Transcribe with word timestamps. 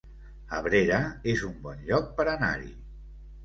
Abrera 0.59 1.03
es 1.35 1.45
un 1.49 1.55
bon 1.67 1.87
lloc 1.93 2.11
per 2.21 2.29
anar-hi 2.35 2.77